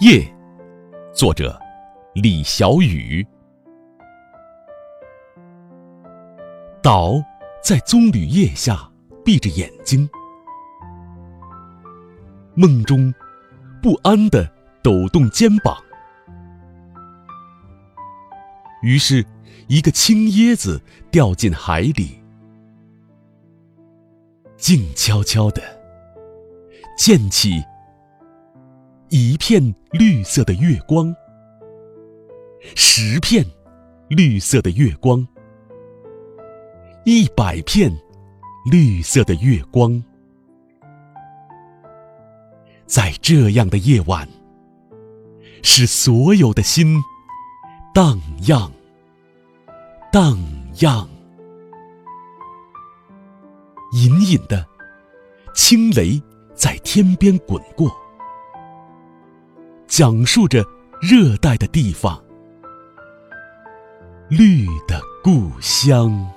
[0.00, 0.30] 夜，
[1.14, 1.58] 作者
[2.12, 3.26] 李小雨。
[6.82, 7.14] 岛
[7.64, 8.90] 在棕榈叶下
[9.24, 10.06] 闭着眼睛，
[12.54, 13.12] 梦中
[13.82, 14.46] 不安地
[14.82, 15.74] 抖动肩膀。
[18.82, 19.24] 于是，
[19.66, 20.78] 一个青椰子
[21.10, 22.22] 掉进海里，
[24.58, 25.62] 静悄悄地
[26.98, 27.64] 溅起。
[29.08, 31.14] 一片绿色的月光，
[32.74, 33.44] 十片
[34.08, 35.26] 绿色的月光，
[37.04, 37.90] 一百片
[38.68, 40.02] 绿色的月光，
[42.84, 44.28] 在这样的夜晚，
[45.62, 47.00] 使所有的心
[47.94, 48.70] 荡漾，
[50.12, 50.36] 荡
[50.80, 51.08] 漾。
[53.92, 54.66] 隐隐的，
[55.54, 56.20] 轻雷
[56.54, 57.88] 在天边滚过。
[59.98, 60.62] 讲述着
[61.00, 62.22] 热带的地方，
[64.28, 66.35] 绿的故乡。